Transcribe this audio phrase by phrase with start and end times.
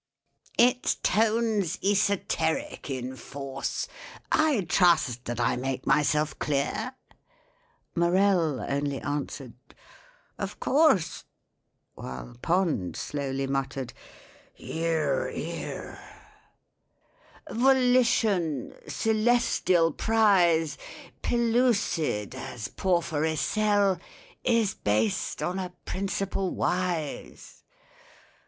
[0.57, 3.87] "Its tone's esoteric in force—
[4.31, 6.95] I trust that I make myself clear?"
[7.95, 9.53] MORELL only answered,
[10.39, 11.25] "Of course,"
[11.93, 13.93] While POND slowly muttered,
[14.55, 15.99] "Hear, hear."
[17.51, 20.79] "Volition—celestial prize,
[21.21, 23.99] Pellucid as porphyry cell—
[24.43, 27.61] Is based on a principle wise."